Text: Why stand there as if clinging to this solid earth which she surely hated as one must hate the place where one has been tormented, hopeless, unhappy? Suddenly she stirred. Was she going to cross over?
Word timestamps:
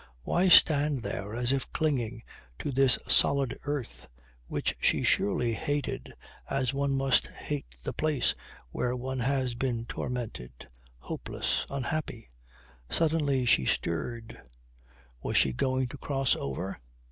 Why 0.23 0.47
stand 0.47 1.01
there 1.03 1.35
as 1.35 1.51
if 1.51 1.71
clinging 1.73 2.23
to 2.57 2.71
this 2.71 2.97
solid 3.07 3.55
earth 3.65 4.07
which 4.47 4.75
she 4.79 5.03
surely 5.03 5.53
hated 5.53 6.15
as 6.49 6.73
one 6.73 6.95
must 6.97 7.27
hate 7.27 7.69
the 7.83 7.93
place 7.93 8.33
where 8.71 8.95
one 8.95 9.19
has 9.19 9.53
been 9.53 9.85
tormented, 9.85 10.67
hopeless, 10.97 11.67
unhappy? 11.69 12.29
Suddenly 12.89 13.45
she 13.45 13.67
stirred. 13.67 14.41
Was 15.21 15.37
she 15.37 15.53
going 15.53 15.87
to 15.89 15.99
cross 15.99 16.35
over? 16.35 16.79